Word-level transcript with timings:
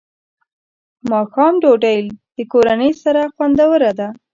ماښام 1.11 1.53
ډوډۍ 1.61 1.97
د 2.35 2.37
کورنۍ 2.51 2.91
سره 3.03 3.21
خوندوره 3.33 3.91
ده. 3.99 4.07